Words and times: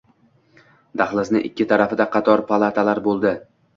Dahlizni 1.01 1.41
ikki 1.49 1.67
tarafida 1.73 2.07
qator 2.17 2.43
palatalar 2.51 3.03
bo‘ldi. 3.11 3.37